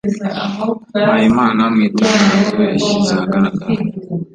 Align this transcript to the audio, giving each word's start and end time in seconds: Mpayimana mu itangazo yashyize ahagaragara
Mpayimana 1.03 1.63
mu 1.73 1.79
itangazo 1.87 2.57
yashyize 2.71 3.11
ahagaragara 3.15 3.81